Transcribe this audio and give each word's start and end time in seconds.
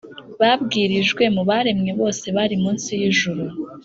bwabwirijwe 0.33 1.23
mu 1.35 1.43
baremwe 1.49 1.91
bose 1.99 2.25
bari 2.37 2.55
munsi 2.63 2.89
y’ijuru 2.99 3.43